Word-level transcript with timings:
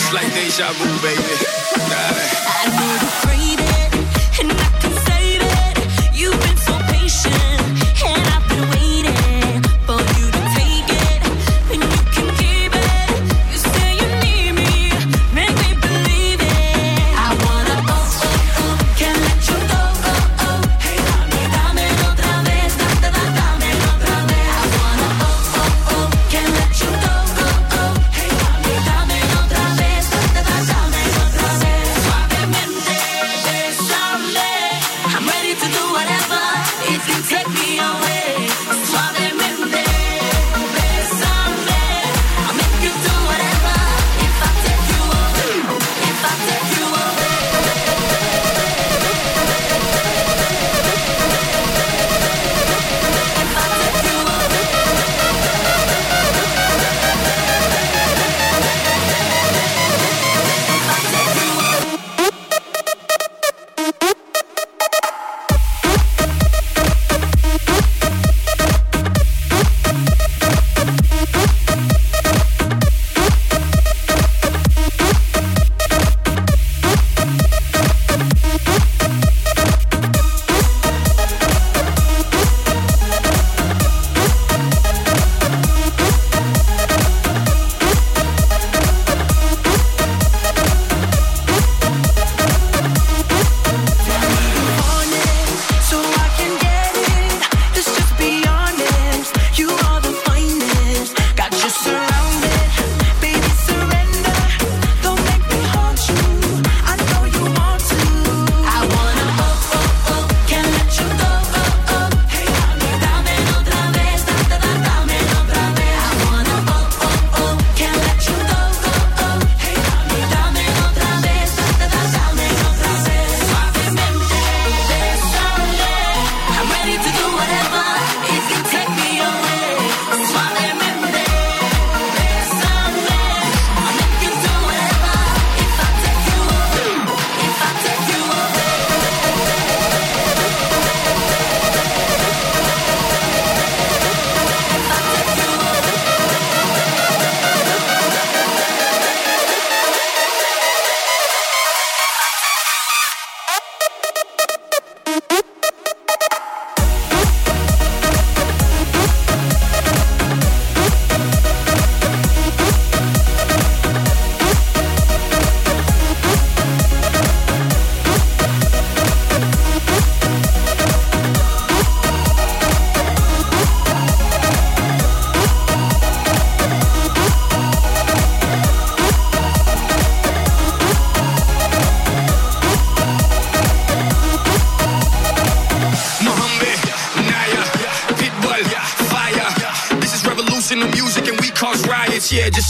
It's 0.00 0.12
like 0.12 0.32
deja 0.32 0.72
vu, 0.74 0.84
baby. 1.02 1.22
Got 1.90 2.14
it. 2.14 2.30
I 2.46 2.70
need 2.78 3.00
to 3.02 3.26
breathe 3.26 3.68
it. 3.68 3.87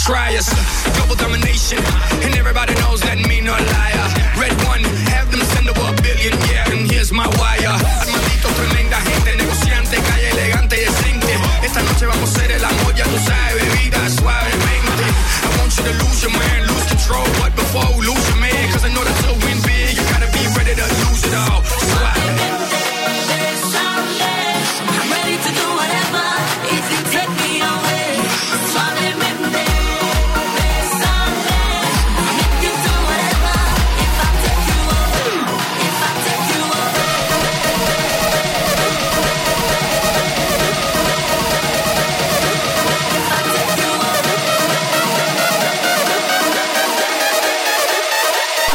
try 0.09 0.35
us. 0.39 0.49
Double 0.97 1.15
diamond 1.17 1.48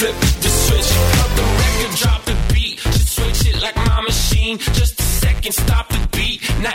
flip 0.00 0.16
the 0.40 0.48
switch, 0.48 0.90
cut 1.16 1.30
the 1.36 1.46
record, 1.60 1.92
drop 2.00 2.24
the 2.24 2.36
beat. 2.54 2.78
Just 2.78 3.08
switch 3.16 3.42
it 3.50 3.60
like 3.60 3.76
my 3.76 4.00
machine. 4.00 4.56
Just 4.80 4.98
a 4.98 5.02
second, 5.02 5.52
stop 5.52 5.88
the 5.90 6.00
beat. 6.16 6.40
Now 6.62 6.74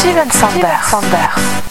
sound 0.00 0.18
of 0.18 0.32
Steven 0.32 0.80
Sanders. 0.82 1.67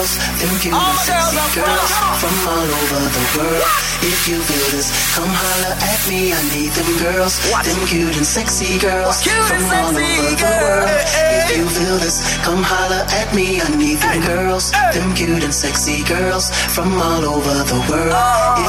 Girls, 0.00 0.16
them 0.40 0.56
cute 0.60 0.72
and 0.72 0.96
sexy 0.96 1.60
girls 1.60 1.92
from 2.20 2.32
all 2.48 2.70
over 2.80 3.00
the 3.04 3.24
world. 3.36 3.68
If 4.00 4.28
you 4.28 4.40
feel 4.40 4.68
this, 4.72 4.88
come 5.12 5.28
holler 5.28 5.76
at 5.76 6.00
me. 6.08 6.32
I 6.32 6.40
need 6.56 6.72
them 6.72 6.88
girls, 7.04 7.36
them 7.52 7.86
cute 7.86 8.16
and 8.16 8.24
sexy 8.24 8.78
girls 8.78 9.20
from 9.20 9.60
all 9.60 9.92
over 9.92 10.32
the 10.32 10.48
world. 10.56 10.88
If 11.36 11.52
you 11.52 11.68
feel 11.68 11.98
this, 12.00 12.16
come 12.40 12.62
holler 12.64 13.04
at 13.12 13.28
me. 13.36 13.60
I 13.60 13.68
need 13.76 13.98
them 14.00 14.24
girls, 14.24 14.72
them 14.72 15.12
cute 15.12 15.44
and 15.44 15.52
sexy 15.52 16.02
girls 16.04 16.48
from 16.48 16.96
all 16.96 17.20
over 17.20 17.60
the 17.68 17.80
world. 17.92 18.16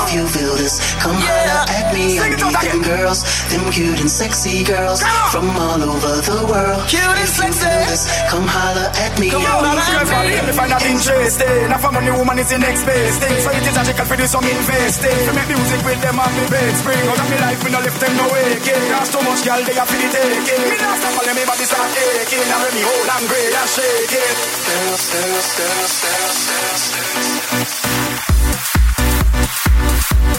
If 0.04 0.14
you 0.14 0.28
feel 0.28 0.56
this, 0.60 0.84
come 1.00 1.16
holler 1.16 1.64
at 1.82 1.94
me. 1.94 2.20
I 2.22 2.30
need 2.30 2.38
them 2.38 2.82
girls, 2.86 3.26
them 3.50 3.66
cute 3.74 4.00
and 4.00 4.10
sexy 4.10 4.64
girls 4.64 5.02
from 5.34 5.50
all 5.58 5.82
over 5.82 6.22
the 6.22 6.46
world. 6.46 6.86
If 6.86 6.94
you 6.94 7.26
feel 7.26 7.54
this, 7.58 8.06
come 8.30 8.46
holler 8.46 8.90
at 8.94 9.14
me. 9.18 9.34
I 9.34 9.42
need 9.42 9.50
them 9.50 10.06
girls. 10.06 10.46
me 10.46 10.54
find 10.54 10.72
that 10.72 10.86
interesting. 10.86 11.70
Now 11.70 11.82
for 11.82 11.92
money, 11.92 12.12
woman 12.14 12.38
is 12.38 12.50
the 12.50 12.60
next 12.62 12.86
best 12.86 13.18
thing. 13.22 13.36
So 13.42 13.50
it 13.50 13.66
is 13.66 13.76
logical 13.76 14.06
for 14.06 14.16
do 14.18 14.26
some 14.30 14.46
investing. 14.46 15.20
To 15.26 15.32
make 15.34 15.50
music 15.50 15.82
with 15.82 16.02
them 16.02 16.18
on 16.22 16.32
me 16.38 16.46
bed 16.54 16.74
spring. 16.78 17.04
Out 17.10 17.20
of 17.20 17.28
me 17.30 17.38
life, 17.42 17.62
me 17.66 17.70
no 17.74 17.80
left 17.82 18.00
them 18.00 18.14
no 18.18 18.26
waking. 18.30 18.84
Cause 18.94 19.10
too 19.10 19.22
much 19.26 19.42
girl, 19.42 19.62
they 19.66 19.78
are 19.78 19.88
for 19.90 19.98
the 19.98 20.08
taking. 20.14 20.64
Me 20.70 20.78
not 20.78 20.96
stop 21.02 21.12
calling 21.18 21.36
me 21.38 21.44
body 21.50 21.66
start 21.66 21.90
aching. 21.90 22.46
Now 22.46 22.62
when 22.62 22.74
me 22.78 22.84
hold 22.86 23.10
and 23.10 23.26
grey 23.26 23.50
and 23.50 23.70
shaking. 23.70 24.36
Girls, 24.70 25.04
girls, 25.10 25.50
girls, 25.58 25.94
girls, 26.06 26.40
girls, 26.46 26.84
girls. 26.94 27.22
Girls, 27.52 28.31
Thank 30.24 30.38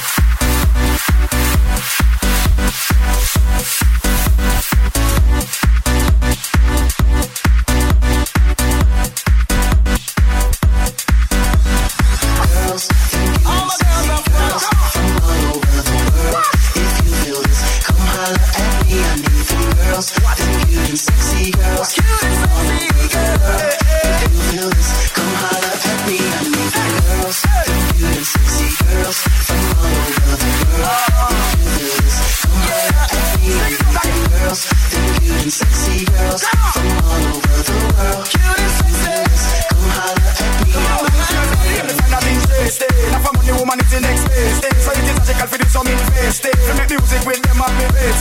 you. 4.39 4.42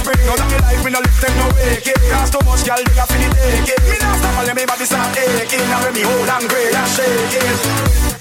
Spring. 0.01 0.21
Out 0.27 0.41
of 0.41 0.47
me 0.49 0.57
life, 0.57 0.83
me 0.83 0.91
no 0.91 0.99
left 0.99 1.21
them 1.21 1.33
no 1.37 1.45
waking. 1.55 2.01
Cause 2.09 2.29
too 2.33 2.41
much 2.45 2.65
girl, 2.65 2.81
they 2.81 2.97
are 2.97 3.07
for 3.07 3.17
the 3.21 3.29
taking. 3.37 3.81
Me 3.85 3.97
not 4.01 4.17
stop 4.17 4.33
calling 4.35 4.55
me 4.57 4.65
body 4.65 4.85
start 4.85 5.17
aching. 5.17 5.65
Now 5.69 5.85
me 5.93 6.01
hold 6.01 6.29
and 6.29 6.45
grey 6.49 6.73
and 6.73 6.89
shaking. 6.89 7.57
Sometimes 7.61 8.20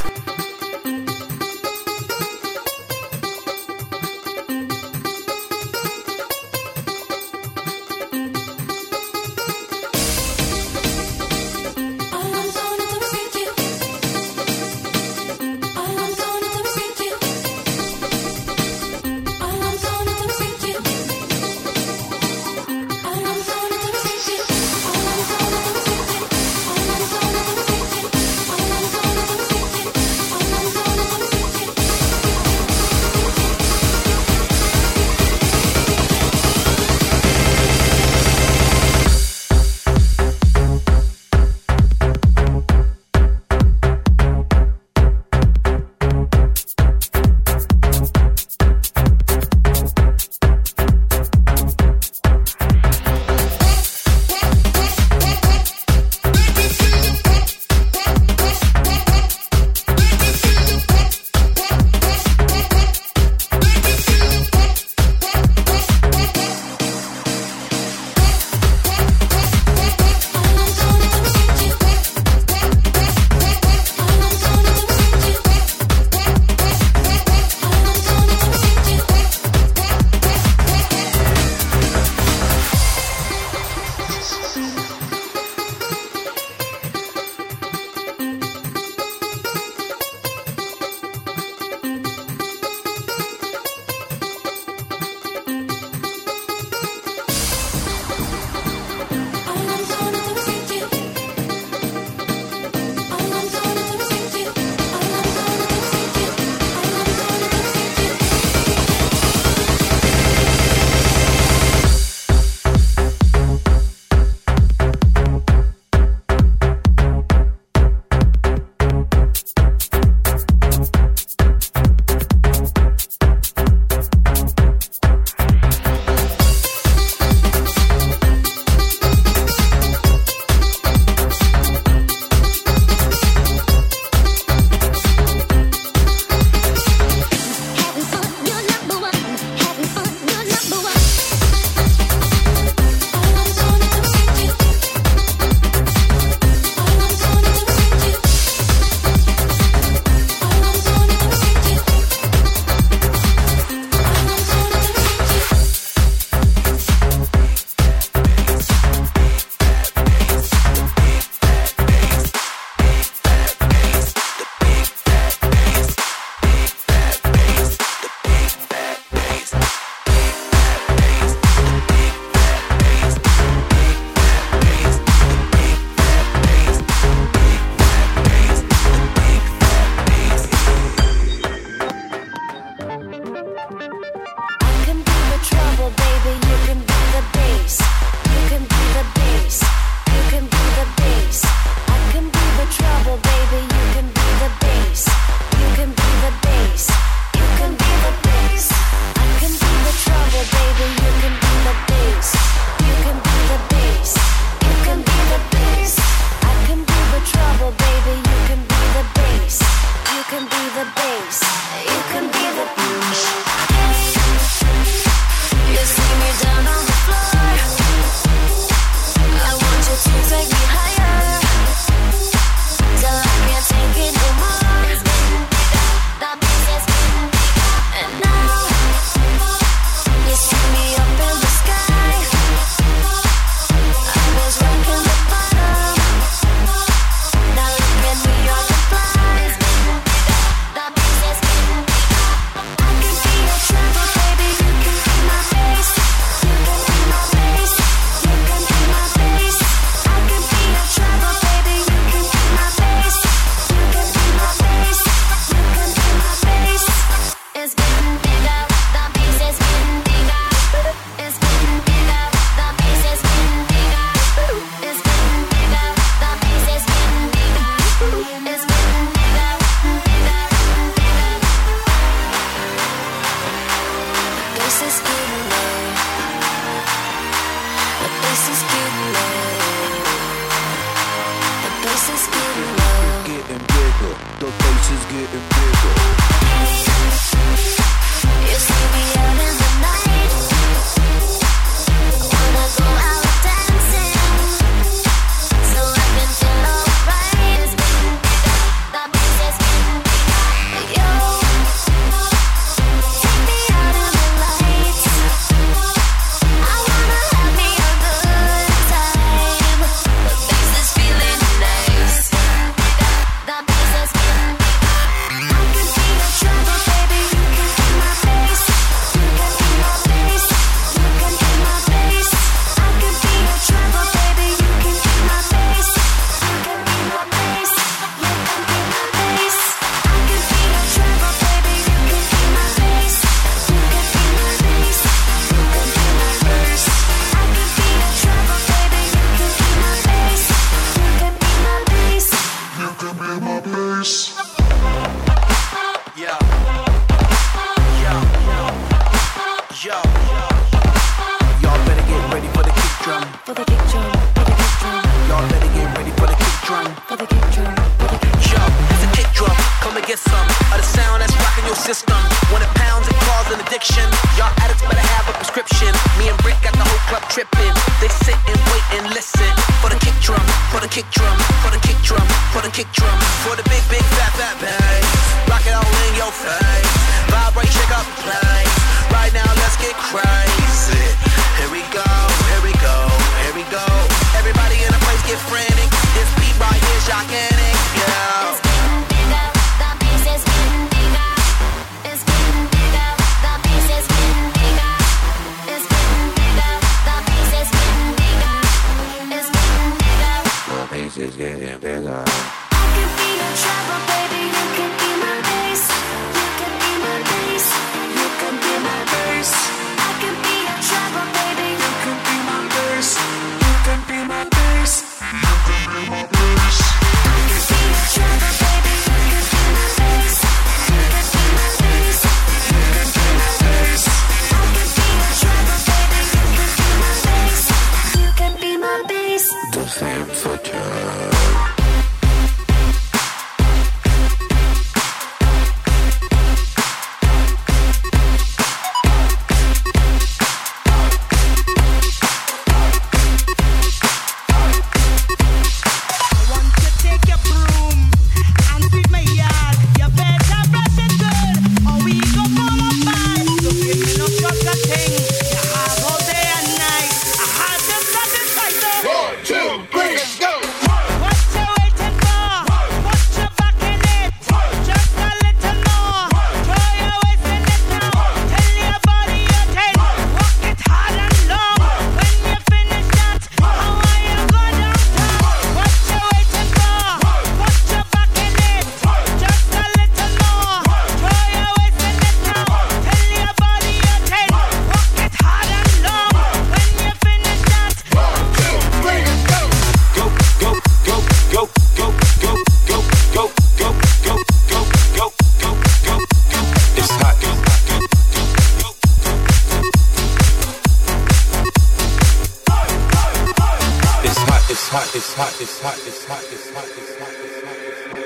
it's 505.61 505.79
hot, 505.79 505.93
it's 505.93 506.25
hot, 506.25 506.41
it's 506.49 506.73
hot, 506.73 506.89
it's 506.97 507.13
hot, 507.21 507.29
it's 507.37 507.61
hot, 507.61 507.77
it's 507.85 508.01
hot. 508.09 508.17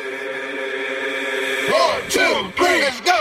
One, 1.67 1.99
two, 2.07 2.47
three, 2.55 2.79
let's 2.79 3.01
go. 3.03 3.19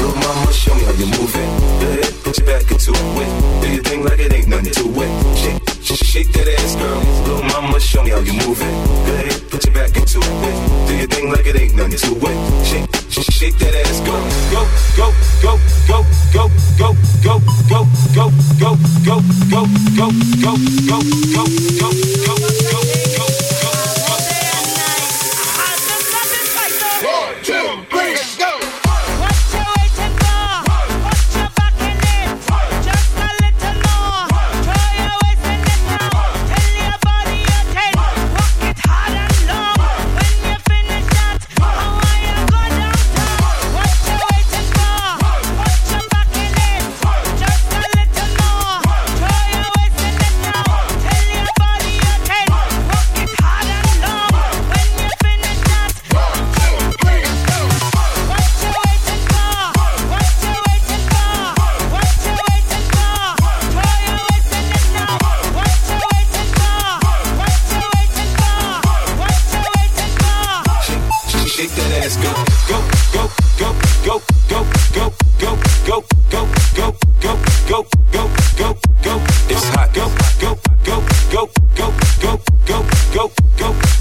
Little 0.00 0.16
mama, 0.16 0.48
show 0.50 0.74
me 0.74 0.80
how 0.88 0.96
you 0.96 1.04
move 1.12 1.28
it. 1.36 1.48
The 1.76 1.86
head, 2.00 2.14
put 2.24 2.38
your 2.38 2.46
back 2.48 2.64
into 2.72 2.92
it. 2.96 3.60
Do 3.60 3.68
your 3.68 3.84
thing 3.84 4.02
like 4.02 4.18
it 4.18 4.32
ain't 4.32 4.48
nothing 4.48 4.72
to 4.72 4.88
it. 5.04 5.12
Shake, 5.36 5.60
shake, 5.84 6.04
shake 6.08 6.32
that 6.32 6.48
ass, 6.48 6.74
girl. 6.76 7.04
Little 7.28 7.44
mama, 7.52 7.78
show 7.80 8.02
me 8.02 8.10
how 8.10 8.20
you 8.20 8.32
move 8.32 8.56
it. 8.64 8.74
Go 9.04 9.12
ahead, 9.12 9.50
put 9.50 9.60
your 9.66 9.74
back 9.74 9.94
into 9.94 10.20
it. 10.24 10.88
Do 10.88 10.96
your 10.96 11.08
thing 11.08 11.28
like 11.30 11.44
it 11.44 11.60
ain't 11.60 11.76
nothing 11.76 12.00
to 12.00 12.16
it. 12.16 12.64
Shake, 12.64 12.88
shake, 13.12 13.30
shake 13.30 13.58
that 13.60 13.76
ass, 13.76 14.00
go, 14.08 14.16
go, 14.56 14.64
go, 14.96 15.12
go, 15.44 15.60
go, 15.84 16.00
go, 16.32 16.48
go, 16.80 16.96
go, 17.28 17.36
go, 17.68 17.84
go, 18.16 18.32
go, 18.56 18.72
go, 19.04 19.20
go, 19.52 19.68
go, 20.00 20.08
go, 20.40 20.56
go. 20.88 21.29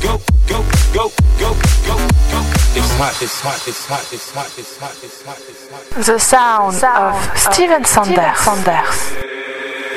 go, 0.01 0.17
go, 0.47 0.63
go, 0.93 1.11
go, 1.39 1.49
go, 1.87 1.95
go. 2.31 2.39
It's 2.75 2.91
hot, 2.95 3.15
it's 3.21 3.41
hot, 3.41 3.67
it's 3.67 3.85
hot, 3.85 4.13
it's 4.13 4.31
hot, 4.31 4.47
it's 4.57 4.77
hot, 4.77 4.95
it's 5.03 5.23
hot, 5.23 5.37
it's 5.49 5.69
hot. 5.69 6.05
The 6.05 6.19
sound, 6.19 6.75
sound 6.75 7.15
of, 7.15 7.31
of 7.31 7.37
Steven 7.53 7.83
Sanders. 7.85 8.39
Sanders. 8.39 9.29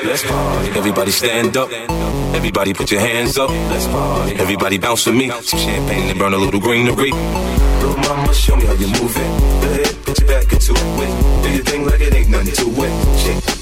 Let's 0.04 0.24
party, 0.24 0.70
everybody 0.70 1.12
stand 1.12 1.56
up. 1.56 1.70
Everybody 2.34 2.74
put 2.74 2.90
your 2.90 3.00
hands 3.00 3.38
up. 3.38 3.50
Let's 3.50 3.86
party, 3.86 4.34
everybody 4.36 4.78
bounce 4.78 5.06
with 5.06 5.14
me. 5.14 5.30
Some 5.30 5.60
champagne 5.60 6.10
and 6.10 6.18
burn 6.18 6.34
a 6.34 6.38
little 6.38 6.60
greenery. 6.60 7.12
Little 7.12 7.96
mama, 7.98 8.34
show 8.34 8.56
me 8.56 8.66
how 8.66 8.72
you 8.74 8.88
move 8.88 9.16
it. 9.16 9.62
Go 9.62 9.70
ahead, 9.70 10.04
put 10.04 10.18
your 10.18 10.28
back 10.28 10.52
into 10.52 10.72
it. 10.72 11.42
Do 11.42 11.50
your 11.52 11.64
thing 11.64 11.86
like 11.86 12.00
it 12.00 12.14
ain't 12.14 12.30
nothing 12.30 12.54
to 12.54 12.82
it. 12.82 13.18
Shake 13.18 13.61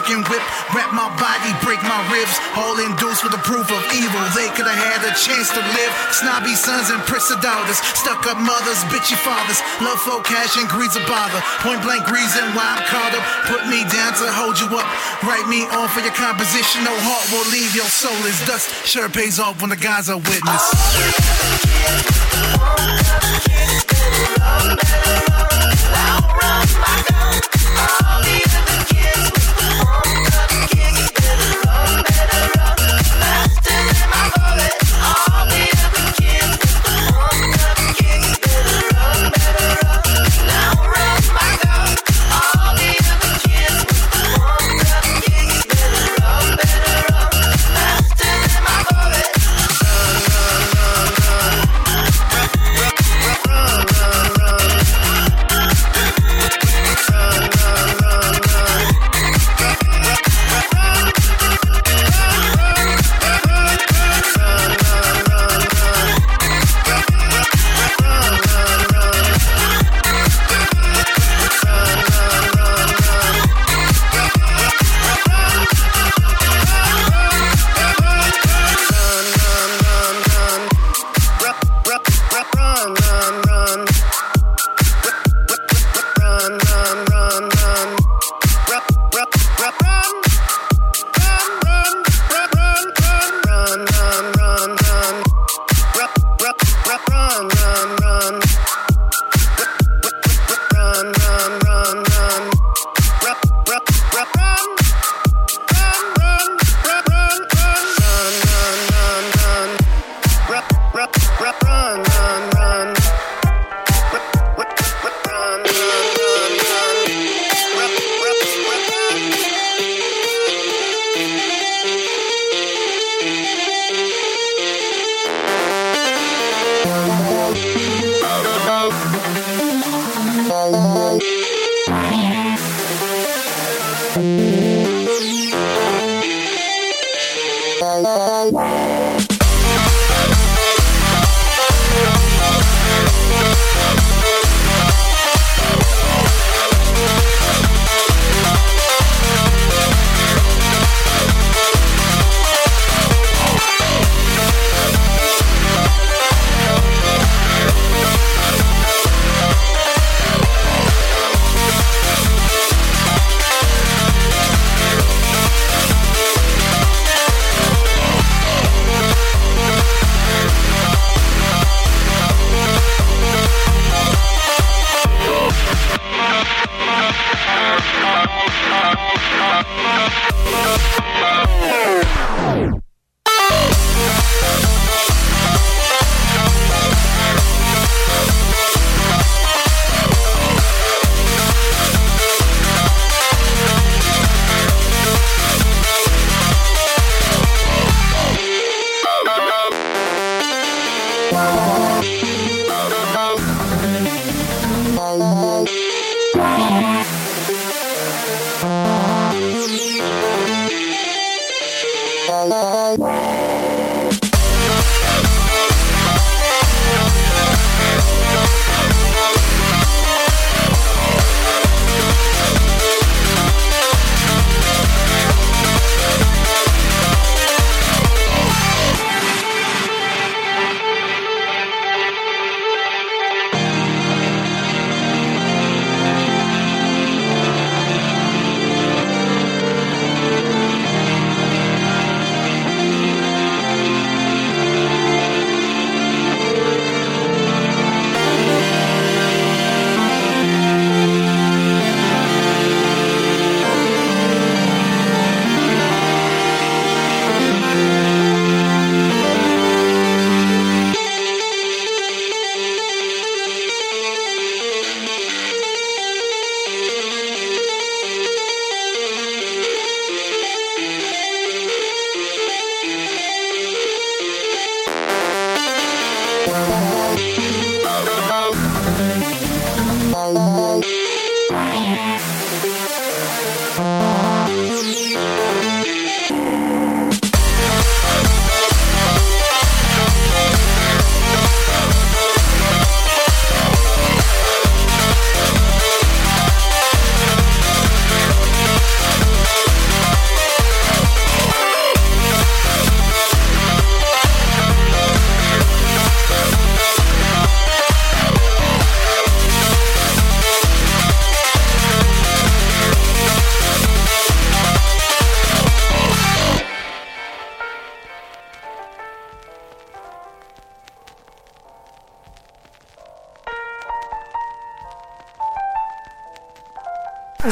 cracking 0.00 0.24
whip, 0.32 0.40
wrap 0.72 0.92
my 0.96 1.12
body, 1.20 1.52
break 1.60 1.80
my 1.84 2.00
ribs, 2.08 2.32
all 2.56 2.72
induced 2.80 3.20
with 3.20 3.32
the 3.36 3.42
proof 3.44 3.68
of 3.68 3.80
evil. 3.92 4.20
They 4.32 4.48
could 4.56 4.64
have 4.64 4.80
had 4.80 5.04
a 5.04 5.12
chance 5.12 5.52
to 5.52 5.60
live. 5.60 5.92
Snobby 6.16 6.56
sons 6.56 6.88
and 6.88 7.00
prissy 7.04 7.36
daughters, 7.44 7.76
stuck 7.92 8.24
up 8.24 8.40
mothers, 8.40 8.80
bitchy 8.88 9.16
fathers, 9.20 9.60
love 9.84 10.00
for 10.00 10.24
cash 10.24 10.56
and 10.56 10.68
greed's 10.68 10.96
a 10.96 11.04
bother. 11.04 11.40
Point 11.60 11.84
blank 11.84 12.08
reason 12.08 12.44
why 12.56 12.64
I'm 12.64 12.82
caught 12.88 13.12
up, 13.12 13.24
put 13.44 13.62
me 13.68 13.84
down 13.92 14.16
to 14.24 14.26
hold 14.32 14.56
you 14.56 14.72
up. 14.72 14.88
Write 15.20 15.46
me 15.48 15.68
on 15.68 15.88
for 15.92 16.00
your 16.00 16.16
composition, 16.16 16.84
no 16.84 16.96
heart 17.04 17.28
will 17.28 17.44
leave 17.52 17.76
your 17.76 17.90
soul 17.92 18.16
is 18.24 18.40
dust. 18.48 18.72
Sure 18.88 19.08
pays 19.08 19.38
off 19.38 19.60
when 19.60 19.68
the 19.68 19.76
guys 19.76 20.08
are 20.08 20.16
witness. 20.16 20.64
I'll 25.92 26.22
run 26.40 26.66
my 26.80 27.04
gun. 27.08 27.39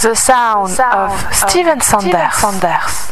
The 0.01 0.15
sound 0.15 0.79
of 0.79 1.35
Steven 1.35 1.81
Sanders. 1.81 3.09